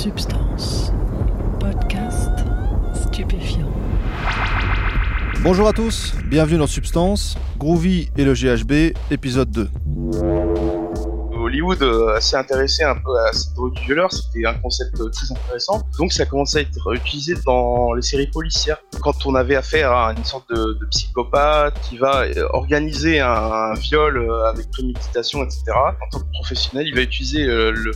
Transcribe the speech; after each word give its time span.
Substance. 0.00 0.94
Podcast 1.60 2.30
stupéfiant. 2.94 3.70
Bonjour 5.42 5.68
à 5.68 5.74
tous, 5.74 6.14
bienvenue 6.24 6.56
dans 6.56 6.66
Substance, 6.66 7.36
Groovy 7.58 8.08
et 8.16 8.24
le 8.24 8.32
GHB, 8.32 8.96
épisode 9.10 9.50
2. 9.50 9.68
Hollywood 11.34 11.82
euh, 11.82 12.18
s'est 12.18 12.36
intéressé 12.36 12.82
un 12.82 12.94
peu 12.94 13.14
à 13.28 13.32
cette 13.34 13.52
drogue 13.52 13.74
du 13.74 13.82
violeur, 13.82 14.10
c'était 14.10 14.46
un 14.46 14.54
concept 14.54 14.98
euh, 15.00 15.10
très 15.10 15.30
intéressant. 15.32 15.82
Donc 15.98 16.14
ça 16.14 16.22
a 16.22 16.26
commencé 16.26 16.56
à 16.56 16.60
être 16.62 16.94
utilisé 16.94 17.34
dans 17.44 17.92
les 17.92 18.00
séries 18.00 18.28
policières. 18.28 18.78
Quand 19.02 19.26
on 19.26 19.34
avait 19.34 19.56
affaire 19.56 19.92
à 19.92 20.14
une 20.16 20.24
sorte 20.24 20.48
de, 20.48 20.78
de 20.80 20.86
psychopathe 20.86 21.78
qui 21.82 21.98
va 21.98 22.22
euh, 22.22 22.46
organiser 22.54 23.20
un, 23.20 23.28
un 23.28 23.74
viol 23.74 24.32
avec 24.46 24.70
préméditation, 24.70 25.44
etc. 25.44 25.64
En 25.74 26.08
tant 26.10 26.20
que 26.20 26.30
professionnel, 26.32 26.86
il 26.86 26.94
va 26.94 27.02
utiliser 27.02 27.44
le, 27.44 27.92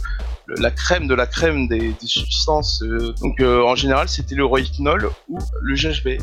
la 0.48 0.70
crème 0.70 1.06
de 1.06 1.14
la 1.14 1.26
crème 1.26 1.68
des, 1.68 1.94
des 2.00 2.06
substances. 2.06 2.82
euh, 2.82 3.12
donc 3.22 3.40
euh, 3.40 3.62
en 3.62 3.74
général, 3.74 4.08
c'était 4.08 4.34
le 4.34 4.44
rohypnol 4.44 5.10
ou 5.28 5.38
le 5.62 5.74
GHB. 5.74 6.20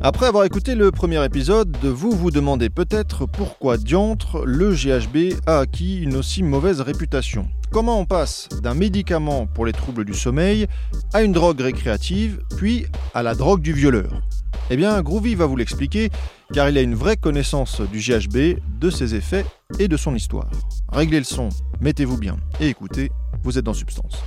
Après 0.00 0.26
avoir 0.26 0.44
écouté 0.44 0.76
le 0.76 0.92
premier 0.92 1.24
épisode, 1.24 1.76
vous 1.82 2.12
vous 2.12 2.30
demandez 2.30 2.70
peut-être 2.70 3.26
pourquoi 3.26 3.76
diantre 3.76 4.44
le 4.44 4.72
GHB 4.72 5.40
a 5.46 5.58
acquis 5.58 5.98
une 5.98 6.14
aussi 6.14 6.44
mauvaise 6.44 6.80
réputation. 6.80 7.48
Comment 7.72 7.98
on 7.98 8.04
passe 8.04 8.48
d'un 8.62 8.74
médicament 8.74 9.46
pour 9.46 9.66
les 9.66 9.72
troubles 9.72 10.04
du 10.04 10.14
sommeil 10.14 10.68
à 11.12 11.22
une 11.22 11.32
drogue 11.32 11.60
récréative, 11.60 12.40
puis 12.56 12.86
à 13.12 13.24
la 13.24 13.34
drogue 13.34 13.60
du 13.60 13.72
violeur? 13.72 14.22
Eh 14.70 14.76
bien, 14.76 15.00
Groovy 15.00 15.34
va 15.34 15.46
vous 15.46 15.56
l'expliquer, 15.56 16.10
car 16.52 16.68
il 16.68 16.76
a 16.76 16.82
une 16.82 16.94
vraie 16.94 17.16
connaissance 17.16 17.80
du 17.80 18.00
GHB, 18.00 18.58
de 18.78 18.90
ses 18.90 19.14
effets 19.14 19.46
et 19.78 19.88
de 19.88 19.96
son 19.96 20.14
histoire. 20.14 20.50
Réglez 20.92 21.18
le 21.18 21.24
son, 21.24 21.48
mettez-vous 21.80 22.18
bien 22.18 22.36
et 22.60 22.68
écoutez, 22.68 23.10
vous 23.42 23.58
êtes 23.58 23.64
dans 23.64 23.72
Substance. 23.72 24.22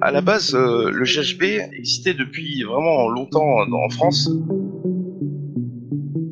À 0.00 0.10
la 0.10 0.22
base, 0.22 0.54
euh, 0.54 0.90
le 0.90 1.04
GHB 1.04 1.42
existait 1.76 2.14
depuis 2.14 2.62
vraiment 2.62 3.10
longtemps 3.10 3.58
en 3.70 3.90
France. 3.90 4.30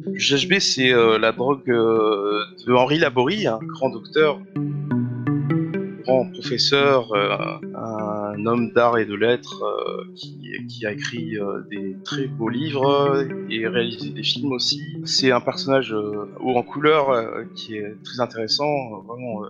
Le 0.07 0.37
GHB, 0.37 0.59
c'est 0.61 0.93
euh, 0.93 1.19
la 1.19 1.33
drogue 1.33 1.69
euh, 1.69 2.41
de 2.67 2.73
Henri 2.73 2.99
Laborie, 2.99 3.47
un 3.47 3.59
grand 3.59 3.91
docteur, 3.91 4.41
grand 6.09 6.25
professeur, 6.31 7.13
euh, 7.13 7.37
un 7.75 8.47
homme 8.47 8.73
d'art 8.73 8.97
et 8.99 9.05
de 9.05 9.15
lettres 9.15 9.63
euh, 9.63 10.05
qui, 10.17 10.53
qui 10.69 10.87
a 10.87 10.93
écrit 10.93 11.37
euh, 11.37 11.61
des 11.71 11.97
très 12.03 12.27
beaux 12.27 12.49
livres 12.49 13.27
et 13.51 13.67
réalisé 13.67 14.11
des 14.11 14.23
films 14.23 14.53
aussi. 14.53 14.83
C'est 15.05 15.31
un 15.31 15.41
personnage 15.41 15.93
haut 15.93 16.57
en 16.57 16.63
couleur 16.63 17.45
qui 17.55 17.77
est 17.77 17.97
très 18.05 18.21
intéressant, 18.21 19.03
vraiment. 19.07 19.43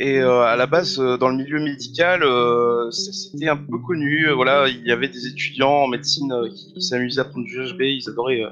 Et 0.00 0.18
euh, 0.20 0.42
à 0.42 0.54
la 0.54 0.66
base, 0.66 1.00
euh, 1.00 1.16
dans 1.16 1.28
le 1.28 1.36
milieu 1.36 1.58
médical, 1.60 2.22
euh, 2.22 2.88
c'était 2.92 3.48
un 3.48 3.56
peu 3.56 3.78
connu. 3.78 4.28
Euh, 4.28 4.34
Voilà, 4.34 4.68
il 4.68 4.86
y 4.86 4.92
avait 4.92 5.08
des 5.08 5.26
étudiants 5.26 5.72
en 5.84 5.88
médecine 5.88 6.30
euh, 6.32 6.48
qui 6.48 6.80
s'amusaient 6.80 7.20
à 7.20 7.24
prendre 7.24 7.44
du 7.46 7.56
GHB. 7.56 7.80
Ils 7.82 8.08
adoraient 8.08 8.42
euh, 8.44 8.50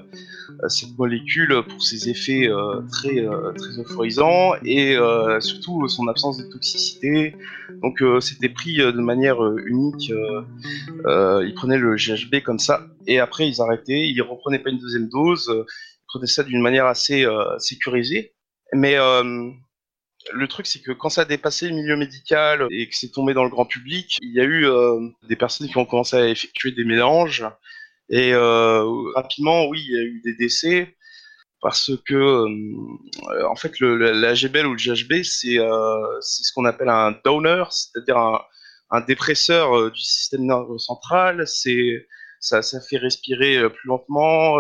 euh, 0.65 0.69
cette 0.69 0.99
molécule 0.99 1.55
pour 1.69 1.83
ses 1.83 2.09
effets 2.09 2.49
euh, 2.49 2.81
très 2.91 3.21
euh, 3.25 3.53
très 3.53 3.79
euphorisants 3.81 4.55
et 4.65 4.97
euh, 4.97 5.39
surtout 5.41 5.87
son 5.89 6.09
absence 6.09 6.37
de 6.39 6.51
toxicité. 6.51 7.37
Donc, 7.83 8.03
euh, 8.03 8.21
c'était 8.21 8.49
pris 8.49 8.81
euh, 8.81 8.91
de 8.91 9.01
manière 9.01 9.43
euh, 9.45 9.57
unique. 9.67 10.11
Euh, 10.11 10.43
euh, 11.07 11.45
ils 11.47 11.55
prenaient 11.55 11.79
le 11.79 11.95
GHB 11.97 12.43
comme 12.45 12.59
ça 12.59 12.87
et 13.07 13.21
après 13.21 13.49
ils 13.49 13.61
arrêtaient. 13.61 14.09
Ils 14.09 14.21
reprenaient 14.23 14.59
pas 14.59 14.71
une 14.71 14.79
deuxième 14.81 15.09
dose. 15.09 15.49
euh, 15.49 15.65
Ils 15.69 16.07
prenaient 16.09 16.27
ça 16.27 16.43
d'une 16.43 16.61
manière 16.63 16.87
assez 16.87 17.25
euh, 17.25 17.57
sécurisée. 17.59 18.33
Mais 18.73 18.97
euh, 18.99 19.51
le 20.33 20.49
truc, 20.49 20.67
c'est 20.67 20.81
que 20.81 20.93
quand 20.93 21.09
ça 21.09 21.23
a 21.23 21.25
dépassé 21.25 21.69
le 21.69 21.75
milieu 21.75 21.97
médical 21.97 22.67
et 22.71 22.89
que 22.89 22.97
c'est 22.97 23.11
tombé 23.11 23.35
dans 23.35 23.45
le 23.45 23.51
grand 23.51 23.67
public, 23.67 24.19
il 24.23 24.33
y 24.33 24.41
a 24.41 24.45
eu 24.45 24.67
euh, 24.67 25.09
des 25.29 25.37
personnes 25.37 25.69
qui 25.69 25.77
ont 25.79 25.85
commencé 25.85 26.17
à 26.17 26.29
effectuer 26.29 26.73
des 26.73 26.85
mélanges. 26.85 27.45
Et 28.09 28.33
euh, 28.33 28.85
rapidement, 29.15 29.67
oui, 29.67 29.85
il 29.87 29.95
y 29.95 29.99
a 29.99 30.03
eu 30.03 30.21
des 30.25 30.35
décès 30.35 30.95
parce 31.61 31.91
que, 32.07 32.15
euh, 32.15 33.47
en 33.49 33.57
fait, 33.57 33.81
la 33.81 34.35
GBL 34.35 34.67
ou 34.67 34.75
le 34.75 34.79
GHB, 34.79 35.23
c'est 35.23 35.57
ce 36.21 36.53
qu'on 36.55 36.65
appelle 36.65 36.89
un 36.89 37.19
downer, 37.25 37.65
c'est-à-dire 37.71 38.19
un, 38.91 39.01
dépresseur 39.01 39.91
du 39.91 40.01
système 40.01 40.47
nerveux 40.47 40.79
central. 40.79 41.45
Ça, 41.47 42.63
fait 42.89 42.99
respirer 42.99 43.69
plus 43.71 43.89
lentement. 43.89 44.59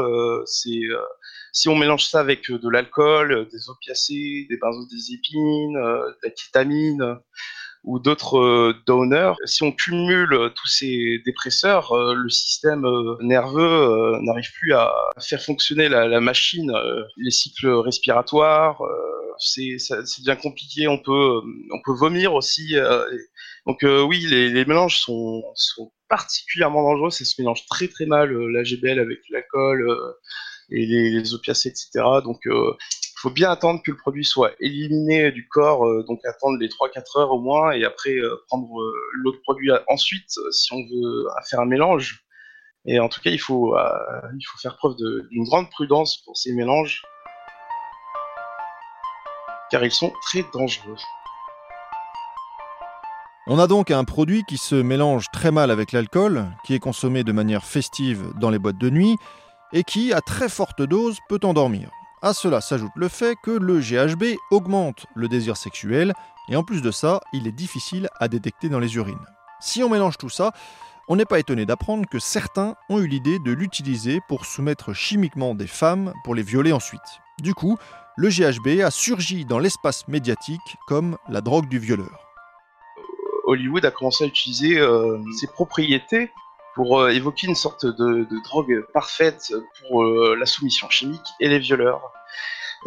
Si 1.57 1.71
on 1.71 1.75
mélange 1.75 2.05
ça 2.05 2.21
avec 2.21 2.51
euh, 2.51 2.59
de 2.59 2.69
l'alcool, 2.69 3.33
euh, 3.33 3.45
des 3.51 3.71
opiacés, 3.71 4.47
des 4.51 4.59
benzodiazépines, 4.59 5.79
euh, 5.79 6.11
de 6.11 6.17
la 6.23 6.31
kétamine 6.31 7.17
ou 7.83 7.99
d'autres 7.99 8.75
downers, 8.87 9.33
si 9.47 9.63
on 9.63 9.73
cumule 9.73 10.53
tous 10.57 10.67
ces 10.67 11.23
dépresseurs, 11.25 11.95
le 11.95 12.29
système 12.29 12.85
nerveux 13.21 14.19
n'arrive 14.23 14.51
plus 14.55 14.73
à 14.73 14.93
faire 15.21 15.41
fonctionner 15.41 15.89
la, 15.89 16.21
machine, 16.21 16.73
les 17.17 17.31
cycles 17.31 17.69
respiratoires. 17.69 18.83
c'est 19.39 19.79
bien 20.25 20.35
compliqué. 20.35 20.89
On 20.89 20.99
peut 20.99 21.41
on 21.71 21.81
peut 21.85 21.95
vomir 21.95 22.35
aussi. 22.35 22.75
donc 23.67 23.79
oui, 23.85 24.27
les, 24.27 24.65
mélanges 24.65 24.99
sont, 24.99 25.45
particulièrement 26.09 26.83
dangereux. 26.83 27.11
Ça 27.11 27.25
se 27.25 27.41
mélange 27.41 27.67
très 27.67 27.89
très 27.89 28.07
mal 28.07 28.33
euh, 28.33 28.51
la 28.51 28.65
GBL 28.65 28.99
avec 28.99 29.21
l'alcool. 29.31 29.89
Et 30.71 30.87
les, 30.87 31.35
opiacés, 31.35 31.69
etc. 31.69 32.05
Donc, 32.25 32.47
euh, 32.47 32.75
il 32.81 33.21
faut 33.21 33.31
bien 33.31 33.51
attendre 33.51 33.81
que 33.85 33.91
le 33.91 33.97
produit 33.97 34.25
soit 34.25 34.53
éliminé 34.61 35.31
du 35.33 35.49
corps, 35.49 35.87
euh, 35.87 36.05
donc 36.07 36.21
attendre 36.25 36.59
les 36.59 36.69
3-4 36.69 37.19
heures 37.19 37.31
au 37.31 37.41
moins, 37.41 37.73
et 37.73 37.85
après 37.85 38.15
euh, 38.15 38.37
prendre 38.49 38.69
euh, 38.81 38.93
l'autre 39.13 39.41
produit 39.43 39.71
ensuite, 39.89 40.31
euh, 40.39 40.51
si 40.51 40.73
on 40.73 40.79
veut 40.79 41.27
euh, 41.27 41.31
faire 41.49 41.61
un 41.61 41.67
mélange. 41.67 42.25
Et 42.85 43.01
en 43.01 43.09
tout 43.09 43.21
cas, 43.21 43.31
il 43.31 43.41
faut, 43.41 43.77
euh, 43.77 43.89
il 44.39 44.45
faut 44.45 44.59
faire 44.59 44.77
preuve 44.77 44.95
d'une 44.97 45.45
grande 45.45 45.71
prudence 45.71 46.19
pour 46.25 46.37
ces 46.37 46.53
mélanges, 46.53 47.03
car 49.71 49.85
ils 49.85 49.91
sont 49.91 50.13
très 50.23 50.45
dangereux. 50.53 50.97
On 53.49 53.61
a 53.61 53.69
donc 53.69 53.93
un 53.93 54.05
produit 54.05 54.43
qui 54.45 54.57
se 54.57 54.75
mélange 54.75 55.27
très 55.33 55.53
mal 55.53 55.71
avec 55.71 55.93
l'alcool, 55.93 56.47
qui 56.65 56.75
est 56.75 56.81
consommé 56.81 57.23
de 57.23 57.31
manière 57.31 57.65
festive 57.65 58.33
dans 58.41 58.51
les 58.51 58.59
boîtes 58.59 58.79
de 58.79 58.91
nuit, 58.91 59.17
et 59.77 59.85
qui, 59.85 60.15
à 60.15 60.23
très 60.23 60.49
forte 60.49 60.81
dose, 60.81 61.19
peut 61.29 61.41
endormir. 61.45 61.91
À 62.23 62.33
cela 62.33 62.63
s'ajoute 62.63 62.93
le 62.97 63.09
fait 63.09 63.37
que 63.43 63.51
le 63.51 63.79
GHB 63.79 64.39
augmente 64.51 65.05
le 65.15 65.29
désir 65.29 65.59
sexuel, 65.59 66.15
et 66.49 66.57
en 66.57 66.65
plus 66.65 66.81
de 66.81 66.91
ça, 66.91 67.21
il 67.35 67.47
est 67.47 67.53
difficile 67.53 68.09
à 68.19 68.29
détecter 68.29 68.71
dans 68.71 68.79
les 68.79 68.97
urines. 68.97 69.27
Si 69.61 69.85
on 69.85 69.91
mélange 69.91 70.17
tout 70.17 70.31
ça, 70.31 70.53
on 71.09 71.17
n'est 71.17 71.27
pas 71.27 71.39
étonné 71.39 71.67
d'apprendre 71.67 72.09
que 72.09 72.19
certains 72.19 72.75
ont 72.89 73.01
eu 73.01 73.07
l'idée 73.07 73.39
de 73.39 73.53
l'utiliser 73.53 74.21
pour 74.29 74.47
soumettre 74.47 74.95
chimiquement 74.95 75.55
des 75.55 75.67
femmes 75.67 76.15
pour 76.25 76.35
les 76.35 76.43
violer 76.43 76.73
ensuite. 76.73 77.21
Du 77.43 77.53
coup, 77.53 77.77
le 78.17 78.31
GHB 78.31 78.81
a 78.83 78.91
surgi 78.91 79.45
dans 79.45 79.59
l'espace 79.59 80.09
médiatique 80.09 80.79
comme 80.87 81.19
la 81.29 81.43
drogue 81.43 81.69
du 81.69 81.79
violeur. 81.79 82.27
Hollywood 83.45 83.85
a 83.85 83.91
commencé 83.91 84.25
à 84.25 84.27
utiliser 84.27 84.79
euh, 84.79 85.19
ses 85.39 85.49
propriétés 85.49 86.31
pour 86.77 87.01
euh, 87.01 87.09
évoquer 87.09 87.47
une 87.49 87.55
sorte 87.57 87.87
de, 87.87 88.29
drogue 88.45 88.87
parfaite 88.93 89.53
pour 89.81 90.05
euh, 90.05 90.37
la 90.39 90.45
soumission 90.45 90.89
chimique 90.91 91.27
et 91.41 91.49
les 91.49 91.59
violeurs. 91.59 92.13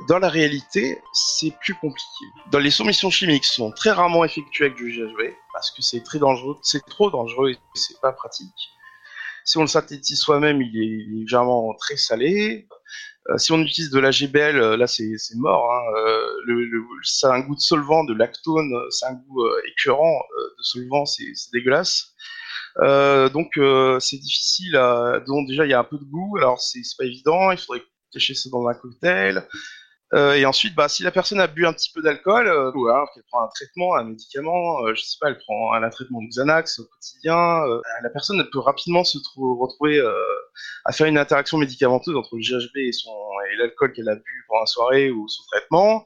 Dans 0.08 0.20
la 0.20 0.30
réalité, 0.30 1.02
c'est 1.12 1.52
plus 1.60 1.74
compliqué. 1.74 2.26
Dans 2.52 2.60
les 2.60 2.70
soumissions 2.70 3.10
chimiques 3.10 3.46
sont 3.46 3.72
très 3.72 3.90
rarement 3.90 4.24
effectuées 4.24 4.66
avec 4.66 4.78
du 4.78 4.92
GHB 4.92 5.34
parce 5.52 5.72
que 5.72 5.82
c'est 5.82 6.04
très 6.04 6.20
dangereux, 6.20 6.58
c'est 6.62 6.86
trop 6.86 7.10
dangereux 7.10 7.50
et 7.50 7.58
c'est 7.74 8.00
pas 8.00 8.14
pratique. 8.14 8.70
Si 9.44 9.58
on 9.58 9.62
le 9.62 9.68
synthétise 9.68 10.20
soi-même, 10.20 10.62
il 10.62 10.78
est, 10.78 11.22
légèrement 11.22 11.74
très 11.74 11.98
salé. 11.98 12.68
Euh, 13.30 13.38
si 13.38 13.52
on 13.52 13.60
utilise 13.60 13.90
de 13.90 14.00
la 14.00 14.12
GBL, 14.12 14.76
là 14.76 14.86
c'est 14.86 15.18
mort. 15.36 15.74
Hein. 15.74 17.32
Un 17.32 17.40
goût 17.40 17.56
de 17.56 17.60
solvant, 17.60 18.04
de 18.04 18.14
lactone, 18.14 18.72
c'est 18.92 19.08
un 19.08 19.14
goût 19.14 19.44
euh, 19.44 19.62
écœurant 19.72 20.22
de 20.38 20.64
solvant, 20.64 21.06
c'est 21.06 21.26
dégueulasse. 21.52 22.14
Euh, 22.82 23.30
donc 23.30 23.58
euh, 23.58 24.00
c'est 24.00 24.18
difficile. 24.18 24.74
Donc 25.28 25.48
déjà 25.48 25.66
il 25.66 25.72
y 25.72 25.74
a 25.74 25.80
un 25.80 25.84
peu 25.84 25.98
de 25.98 26.06
goût, 26.06 26.38
alors 26.38 26.60
c'est 26.62 26.82
pas 26.98 27.06
évident. 27.06 27.52
Il 27.52 27.58
faudrait 27.58 27.84
cacher 28.14 28.34
ça 28.34 28.50
dans 28.52 28.68
un 28.68 28.74
cocktail. 28.74 29.48
Euh, 30.16 30.34
et 30.34 30.46
ensuite, 30.46 30.74
bah, 30.74 30.90
si 30.90 31.04
la 31.04 31.12
personne 31.12 31.40
a 31.40 31.46
bu 31.46 31.68
un 31.68 31.74
petit 31.74 31.92
peu 31.94 32.02
d'alcool, 32.02 32.48
ou 32.76 32.88
alors 32.88 33.12
qu'elle 33.14 33.24
prend 33.30 33.44
un 33.44 33.48
traitement, 33.50 33.96
un 33.96 34.06
médicament, 34.06 34.84
euh, 34.84 34.96
je 34.96 35.04
sais 35.04 35.18
pas, 35.22 35.30
elle 35.30 35.38
prend 35.38 35.74
un, 35.74 35.88
traitement 35.90 36.20
de 36.24 36.28
Xanax 36.30 36.80
au 36.80 36.86
quotidien, 36.86 37.62
la 38.02 38.10
personne 38.10 38.44
peut 38.52 38.60
rapidement 38.60 39.04
se 39.04 39.20
trou- 39.20 39.60
retrouver 39.60 40.02
à 40.86 40.92
faire 40.92 41.08
une 41.08 41.18
interaction 41.18 41.58
médicamenteuse 41.58 42.16
entre 42.16 42.36
le 42.36 42.42
GHB 42.42 42.78
et, 42.78 42.92
l'alcool 43.58 43.94
qu'elle 43.94 44.10
a 44.10 44.16
bu 44.16 44.46
pendant 44.48 44.62
la 44.62 44.66
soirée 44.66 45.12
ou 45.12 45.28
son 45.28 45.44
traitement, 45.52 46.06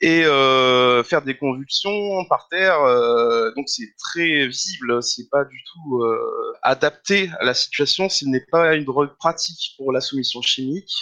et 0.00 0.24
euh, 0.24 1.04
faire 1.04 1.22
des 1.22 1.36
convulsions 1.36 2.24
par 2.28 2.48
terre. 2.48 2.80
Euh, 2.80 3.52
donc 3.56 3.68
c'est 3.68 3.94
très 3.98 4.46
visible, 4.46 5.02
c'est 5.02 5.28
pas 5.30 5.44
du 5.44 5.62
tout 5.72 6.02
euh, 6.02 6.54
adapté 6.62 7.30
à 7.40 7.44
la 7.44 7.54
situation 7.54 8.08
s'il 8.08 8.30
n'est 8.30 8.46
pas 8.50 8.74
une 8.74 8.84
drogue 8.84 9.14
pratique 9.18 9.74
pour 9.76 9.92
la 9.92 10.00
soumission 10.00 10.42
chimique 10.42 10.92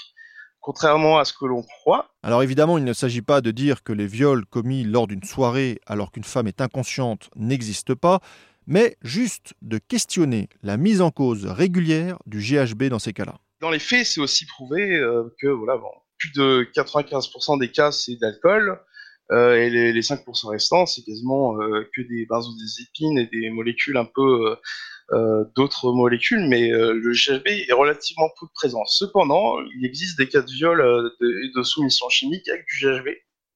contrairement 0.67 1.19
à 1.21 1.25
ce 1.25 1.33
que 1.33 1.45
l'on 1.45 1.63
croit. 1.63 2.09
Alors 2.25 2.43
évidemment, 2.43 2.77
il 2.77 2.83
ne 2.83 2.93
s'agit 2.93 3.23
pas 3.23 3.41
de 3.41 3.53
dire 3.53 3.85
que 3.85 3.93
les 3.93 4.09
viols 4.09 4.45
commis 4.47 4.83
lors 4.83 5.07
d'une 5.07 5.23
soirée 5.23 5.81
alors 5.87 6.11
qu'une 6.11 6.25
femme 6.25 6.49
est 6.49 6.61
inconsciente 6.61 7.31
n'existent 7.37 7.95
pas, 7.95 8.19
mais 8.67 8.97
juste 9.03 9.55
de 9.63 9.79
questionner 9.79 10.49
la 10.63 10.77
mise 10.77 11.01
en 11.01 11.11
cause 11.11 11.47
régulière 11.47 12.19
du 12.27 12.39
GHB 12.39 12.85
dans 12.85 12.99
ces 12.99 13.13
cas-là. 13.13 13.39
Dans 13.61 13.71
les 13.71 13.79
faits, 13.79 14.07
c'est 14.07 14.21
aussi 14.21 14.47
prouvé 14.47 14.97
euh, 14.97 15.25
que 15.41 15.49
voilà, 15.49 15.81
plus 16.19 16.33
de 16.33 16.69
95% 16.75 17.59
des 17.59 17.71
cas, 17.71 17.91
c'est 17.91 18.17
d'alcool, 18.17 18.81
euh, 19.33 19.57
et 19.57 19.71
les, 19.71 19.93
les, 19.93 20.01
5% 20.03 20.51
restants, 20.51 20.87
c'est 20.87 21.03
quasiment 21.03 21.61
euh, 21.61 21.89
que 21.95 22.03
des 22.03 22.27
benzodiazépines 22.27 23.19
et 23.19 23.27
des 23.27 23.51
molécules 23.51 23.97
un 23.97 24.05
peu 24.05 24.57
d'autres 25.55 25.93
molécules, 25.93 26.49
mais 26.49 26.69
le 26.69 27.13
GHB 27.13 27.47
est 27.47 27.73
relativement 27.73 28.29
peu 28.41 28.47
présent. 28.55 28.85
Cependant, 28.87 29.57
il 29.79 29.87
existe 29.87 30.19
des 30.19 30.29
cas 30.29 30.43
de 30.43 30.51
viol 30.51 31.13
et 31.21 31.53
de, 31.57 31.63
soumission 31.63 32.09
chimique 32.09 32.49
avec 32.49 32.67
du 32.67 32.85
GHB. 32.85 33.11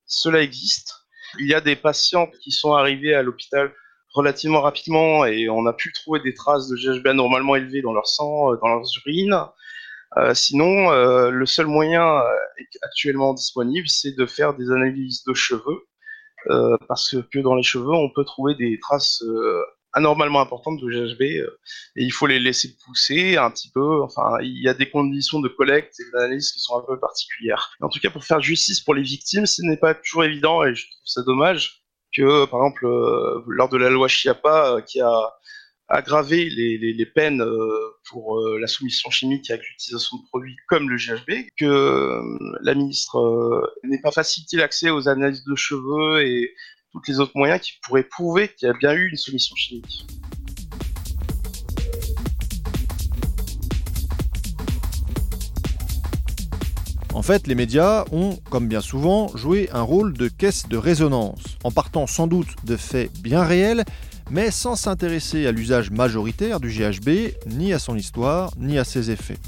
Cela 0.07 0.43
existe. 0.43 0.95
Il 1.41 1.49
y 1.49 1.55
a 1.55 1.61
des 1.61 1.75
patientes 1.75 2.33
qui 2.39 2.53
sont 2.53 2.75
arrivées 2.75 3.15
à 3.15 3.23
l'hôpital 3.25 3.75
relativement 4.13 4.61
rapidement 4.61 5.25
et 5.25 5.49
on 5.49 5.67
a 5.67 5.73
pu 5.73 5.93
trouver 5.93 6.21
des 6.21 6.35
traces 6.35 6.69
de 6.69 6.77
GHB 6.77 7.07
anormalement 7.09 7.57
élevées 7.57 7.83
dans 7.83 7.93
leur 7.93 8.07
sang, 8.07 8.55
dans 8.57 8.69
leurs 8.69 8.87
urines. 9.05 9.39
Euh, 10.17 10.35
sinon, 10.35 10.91
euh, 10.91 11.31
le 11.31 11.47
seul 11.47 11.67
moyen 11.67 12.21
actuellement 12.83 13.35
disponible, 13.35 13.89
c'est 13.89 14.17
de 14.17 14.27
faire 14.27 14.55
des 14.55 14.71
analyses 14.71 15.23
de 15.25 15.35
cheveux, 15.35 15.87
euh, 16.49 16.77
parce 16.89 17.15
que 17.33 17.39
dans 17.39 17.55
les 17.55 17.63
cheveux, 17.63 17.93
on 17.93 18.11
peut 18.11 18.25
trouver 18.25 18.55
des 18.57 18.79
traces 18.81 19.23
anormalement 19.93 20.41
importantes 20.41 20.81
de 20.81 20.89
GHB 20.89 21.23
euh, 21.23 21.59
et 21.97 22.05
il 22.05 22.11
faut 22.11 22.27
les 22.27 22.39
laisser 22.39 22.77
pousser 22.85 23.37
un 23.37 23.51
petit 23.51 23.71
peu. 23.71 24.03
Enfin, 24.03 24.39
il 24.43 24.63
y 24.63 24.69
a 24.69 24.75
des 24.75 24.89
conditions 24.89 25.41
de 25.41 25.49
collecte 25.49 25.99
et 26.01 26.05
d'analyse 26.13 26.53
qui 26.53 26.61
sont 26.61 26.79
un 26.79 26.85
peu 26.87 26.99
particulières. 26.99 27.73
En 27.81 27.89
tout 27.89 27.99
cas, 28.01 28.11
pour 28.11 28.25
faire 28.25 28.41
justice 28.41 28.81
pour 28.81 28.95
les 28.95 29.03
victimes, 29.03 29.47
ce 29.47 29.63
n'est 29.63 29.77
pas 29.77 29.95
toujours 29.95 30.25
évident 30.25 30.65
et 30.65 30.75
je 30.75 30.87
trouve 30.87 31.03
ça 31.05 31.23
dommage 31.23 31.80
que, 32.15 32.47
par 32.47 32.61
exemple, 32.61 32.87
euh, 32.87 33.43
lors 33.47 33.69
de 33.69 33.77
la 33.77 33.91
loi 33.91 34.09
Chiappa, 34.09 34.75
euh, 34.75 34.81
qui 34.81 35.01
a 35.01 35.33
aggravé 35.89 36.49
les, 36.49 36.79
les, 36.79 36.93
les 36.93 37.07
peines 37.07 37.45
pour 38.09 38.41
la 38.61 38.69
soumission 38.69 39.11
chimique 39.11 39.51
avec 39.51 39.67
l'utilisation 39.67 40.19
de 40.19 40.23
produits 40.29 40.55
comme 40.69 40.89
le 40.89 40.97
GHB, 40.97 41.49
que 41.59 42.23
la 42.63 42.75
ministre 42.77 43.73
n'ait 43.83 44.01
pas 44.01 44.13
facilité 44.13 44.57
l'accès 44.57 44.91
aux 44.91 45.09
analyses 45.09 45.43
de 45.43 45.57
cheveux 45.57 46.25
et 46.25 46.55
tous 46.93 47.03
les 47.09 47.19
autres 47.19 47.33
moyens 47.35 47.61
qui 47.61 47.73
pourraient 47.83 48.05
prouver 48.05 48.47
qu'il 48.47 48.69
y 48.69 48.71
a 48.71 48.75
bien 48.75 48.93
eu 48.95 49.09
une 49.09 49.17
solution 49.17 49.57
chimique. 49.57 50.07
En 57.13 57.23
fait, 57.23 57.49
les 57.49 57.57
médias 57.57 58.05
ont, 58.13 58.37
comme 58.51 58.69
bien 58.69 58.81
souvent, 58.81 59.29
joué 59.37 59.69
un 59.73 59.83
rôle 59.83 60.13
de 60.13 60.29
caisse 60.29 60.69
de 60.69 60.77
résonance, 60.77 61.50
en 61.65 61.71
partant 61.71 62.07
sans 62.07 62.27
doute 62.27 62.49
de 62.65 62.77
faits 62.77 63.11
bien 63.23 63.43
réels, 63.43 63.85
mais 64.31 64.51
sans 64.51 64.77
s'intéresser 64.77 65.47
à 65.47 65.53
l'usage 65.53 65.91
majoritaire 65.91 66.61
du 66.61 66.69
GHB, 66.69 67.35
ni 67.47 67.73
à 67.73 67.79
son 67.79 67.97
histoire, 67.97 68.53
ni 68.59 68.79
à 68.79 68.85
ses 68.85 69.11
effets. 69.11 69.39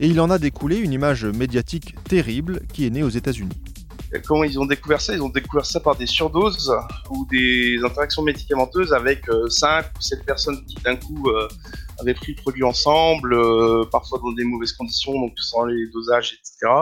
Et 0.00 0.08
il 0.08 0.20
en 0.20 0.30
a 0.30 0.38
découlé 0.38 0.76
une 0.76 0.92
image 0.92 1.24
médiatique 1.24 1.94
terrible 2.04 2.60
qui 2.72 2.86
est 2.86 2.90
née 2.90 3.02
aux 3.02 3.08
États-Unis. 3.08 3.56
Comment 4.24 4.44
ils 4.44 4.58
ont 4.58 4.66
découvert 4.66 5.00
ça? 5.00 5.14
Ils 5.14 5.22
ont 5.22 5.28
découvert 5.28 5.66
ça 5.66 5.80
par 5.80 5.96
des 5.96 6.06
surdoses 6.06 6.72
ou 7.10 7.26
des 7.30 7.78
interactions 7.84 8.22
médicamenteuses 8.22 8.92
avec 8.92 9.24
5 9.48 9.84
euh, 9.84 9.88
ou 9.98 10.00
7 10.00 10.24
personnes 10.24 10.64
qui 10.64 10.76
d'un 10.76 10.96
coup 10.96 11.28
euh, 11.28 11.48
avaient 12.00 12.14
pris 12.14 12.34
le 12.36 12.42
produit 12.42 12.62
ensemble, 12.62 13.34
euh, 13.34 13.84
parfois 13.90 14.18
dans 14.22 14.32
des 14.32 14.44
mauvaises 14.44 14.72
conditions, 14.72 15.12
donc 15.12 15.32
sans 15.38 15.64
les 15.64 15.88
dosages, 15.88 16.34
etc. 16.34 16.72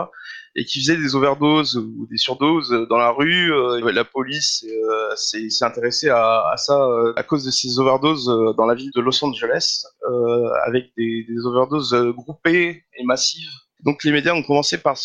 Et 0.57 0.63
qui 0.63 0.79
faisaient 0.79 0.97
des 0.97 1.15
overdoses 1.15 1.75
ou 1.75 2.07
des 2.09 2.17
surdoses 2.17 2.71
dans 2.89 2.97
la 2.97 3.11
rue. 3.11 3.51
la 3.81 4.05
police 4.05 4.65
s'est 5.15 5.49
intéressée 5.61 6.09
à, 6.09 6.47
à, 6.49 6.55
ça 6.55 6.87
à 7.17 7.23
cause 7.23 7.43
de 7.43 7.51
ces 7.51 7.77
overdoses 7.77 8.31
dans 8.55 8.65
la 8.65 8.73
ville 8.73 8.91
de 8.95 9.01
Los 9.01 9.23
Angeles, 9.23 9.83
avec 10.65 10.91
des, 10.95 11.25
des 11.27 11.45
overdoses 11.45 11.93
groupées 12.15 12.85
et 12.97 13.03
massives 13.03 13.51
donc 13.85 14.03
les 14.03 14.11
médias 14.11 14.33
ont 14.33 14.41
commencé 14.41 14.79
par, 14.79 14.97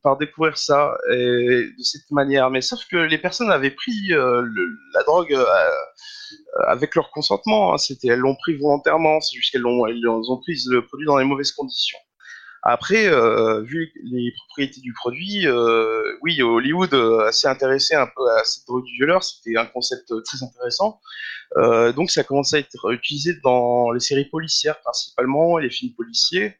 par 0.00 0.16
découvrir 0.16 0.56
ça 0.56 0.96
et, 1.10 1.66
de 1.76 1.82
cette 1.82 2.08
manière. 2.12 2.50
Mais 2.50 2.60
sauf 2.60 2.80
que 2.88 2.96
les 2.96 3.18
personnes 3.18 3.50
avaient 3.50 3.72
pris 3.72 4.12
euh, 4.12 4.48
la 4.94 5.02
drogue 5.02 5.34
euh, 5.34 5.44
avec 6.68 6.94
leur 6.94 7.10
consentement. 7.10 7.74
Hein. 7.74 7.78
C'était, 7.78 8.08
elles 8.08 8.20
l'ont 8.20 8.36
pris 8.36 8.56
volontairement. 8.56 9.20
C'est 9.20 9.36
juste 9.36 9.50
qu'elles 9.50 9.66
ont, 9.66 9.86
elles 9.88 10.06
ont 10.08 10.38
pris 10.38 10.56
le 10.68 10.86
produit 10.86 11.06
dans 11.06 11.18
les 11.18 11.24
mauvaises 11.24 11.50
conditions. 11.50 11.98
Après, 12.70 13.06
euh, 13.06 13.62
vu 13.62 13.90
les 14.04 14.30
propriétés 14.32 14.82
du 14.82 14.92
produit, 14.92 15.46
euh, 15.46 16.02
oui, 16.20 16.42
Hollywood 16.42 16.92
euh, 16.92 17.32
s'est 17.32 17.48
intéressé 17.48 17.94
un 17.94 18.06
peu 18.06 18.30
à 18.30 18.44
cette 18.44 18.66
drogue 18.66 18.84
du 18.84 18.92
violeur. 18.92 19.24
C'était 19.24 19.56
un 19.56 19.64
concept 19.64 20.12
très 20.22 20.42
intéressant. 20.42 21.00
Donc 21.96 22.10
ça 22.10 22.20
a 22.20 22.24
commencé 22.24 22.56
à 22.56 22.58
être 22.58 22.92
utilisé 22.92 23.32
dans 23.42 23.90
les 23.90 24.00
séries 24.00 24.26
policières 24.26 24.78
principalement, 24.82 25.56
les 25.56 25.70
films 25.70 25.94
policiers 25.94 26.56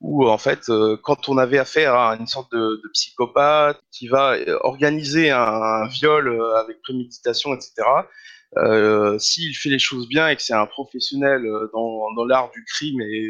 où 0.00 0.28
en 0.28 0.38
fait, 0.38 0.70
quand 1.02 1.28
on 1.28 1.38
avait 1.38 1.58
affaire 1.58 1.94
à 1.94 2.16
une 2.16 2.28
sorte 2.28 2.52
de, 2.52 2.80
psychopathe 2.92 3.80
qui 3.90 4.06
va 4.06 4.36
organiser 4.60 5.30
un, 5.30 5.88
viol 5.88 6.40
avec 6.56 6.80
préméditation, 6.82 7.52
etc., 7.52 7.82
s'il 9.18 9.56
fait 9.56 9.70
les 9.70 9.80
choses 9.80 10.08
bien 10.08 10.28
et 10.28 10.36
que 10.36 10.42
c'est 10.42 10.54
un 10.54 10.66
professionnel 10.66 11.42
dans, 11.72 12.12
dans 12.14 12.24
l'art 12.24 12.50
du 12.52 12.64
crime 12.64 13.00
et, 13.00 13.28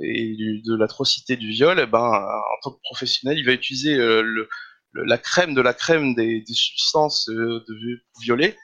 et 0.00 0.62
de 0.64 0.76
l'atrocité 0.76 1.36
du 1.36 1.50
viol, 1.50 1.78
eh 1.80 1.86
ben, 1.86 1.98
en 1.98 2.60
tant 2.62 2.70
que 2.70 2.80
professionnel, 2.82 3.38
il 3.38 3.44
va 3.44 3.52
utiliser 3.52 3.96
le, 3.96 4.48
la 4.94 5.18
crème 5.18 5.54
de 5.54 5.60
la 5.60 5.74
crème 5.74 6.14
des, 6.14 6.44
substances 6.48 7.26
de, 7.28 7.64
violer. 8.20 8.56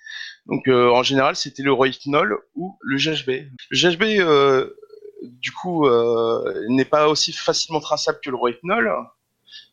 Donc, 0.46 0.68
en 0.68 1.02
général, 1.02 1.36
c'était 1.36 1.62
le 1.62 1.72
rohypnol 1.72 2.38
ou 2.54 2.78
le 2.80 2.96
GHB. 2.96 3.48
Le 3.70 3.76
GHB 3.76 4.70
du 5.22 5.52
coup, 5.52 5.86
euh, 5.86 6.64
n'est 6.68 6.84
pas 6.84 7.08
aussi 7.08 7.32
facilement 7.32 7.80
traçable 7.80 8.20
que 8.22 8.30
le 8.30 8.36
rohypnol. 8.36 8.90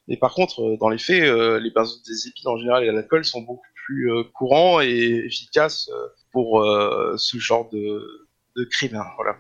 Mais 0.08 0.18
par 0.18 0.34
contre, 0.34 0.62
euh, 0.62 0.78
dans 0.78 0.90
les 0.90 0.98
faits, 0.98 1.24
euh, 1.24 1.60
les 1.60 1.72
benzodiazépines 1.72 2.48
en 2.48 2.58
général 2.58 2.84
et 2.84 2.92
l'alcool 2.92 3.26
sont 3.26 3.42
beaucoup 3.42 3.66
plus 3.86 4.12
euh, 4.12 4.24
courants 4.34 4.82
et 4.82 5.24
efficaces 5.26 5.90
euh, 5.94 6.08
pour 6.32 6.64
euh, 6.64 7.16
ce 7.18 7.38
genre 7.38 7.70
de, 7.70 8.28
de 8.56 8.64
crime. 8.66 8.96
Hein, 8.96 9.06
voilà. 9.18 9.38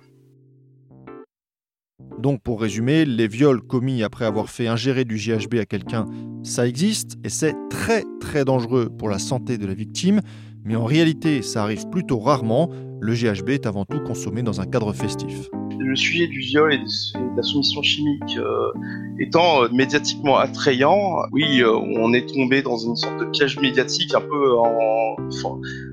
Donc 2.19 2.41
pour 2.41 2.61
résumer, 2.61 3.05
les 3.05 3.27
viols 3.27 3.61
commis 3.61 4.03
après 4.03 4.25
avoir 4.25 4.49
fait 4.49 4.67
ingérer 4.67 5.05
du 5.05 5.17
GHB 5.17 5.55
à 5.55 5.65
quelqu'un, 5.65 6.05
ça 6.43 6.67
existe 6.67 7.17
et 7.23 7.29
c'est 7.29 7.55
très 7.69 8.03
très 8.19 8.45
dangereux 8.45 8.89
pour 8.89 9.09
la 9.09 9.19
santé 9.19 9.57
de 9.57 9.65
la 9.65 9.73
victime, 9.73 10.21
mais 10.63 10.75
en 10.75 10.85
réalité 10.85 11.41
ça 11.41 11.63
arrive 11.63 11.89
plutôt 11.89 12.19
rarement, 12.19 12.69
le 13.01 13.13
GHB 13.13 13.49
est 13.49 13.65
avant 13.65 13.85
tout 13.85 13.99
consommé 13.99 14.43
dans 14.43 14.61
un 14.61 14.65
cadre 14.65 14.93
festif 14.93 15.49
le 15.79 15.95
sujet 15.95 16.27
du 16.27 16.39
viol 16.39 16.73
et 16.73 16.77
de, 16.77 17.35
la 17.35 17.43
soumission 17.43 17.81
chimique 17.81 18.37
euh, 18.37 18.71
étant 19.19 19.63
euh, 19.63 19.69
médiatiquement 19.71 20.37
attrayant, 20.37 21.17
oui, 21.31 21.61
euh, 21.61 21.71
on 21.71 22.13
est 22.13 22.27
tombé 22.27 22.61
dans 22.61 22.77
une 22.77 22.95
sorte 22.95 23.19
de 23.19 23.25
piège 23.25 23.59
médiatique 23.59 24.13
un 24.13 24.21
peu 24.21 24.57
en, 24.57 25.17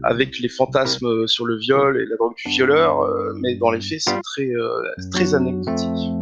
avec 0.02 0.38
les 0.38 0.48
fantasmes 0.48 1.26
sur 1.26 1.46
le 1.46 1.58
viol 1.58 2.00
et 2.00 2.06
la 2.06 2.16
drogue 2.16 2.34
du 2.36 2.50
violeur, 2.50 3.08
mais 3.40 3.54
dans 3.56 3.70
les 3.70 3.80
faits, 3.80 4.00
c'est 4.00 4.20
très, 4.22 4.50
très 5.10 5.34
anecdotique. 5.34 6.21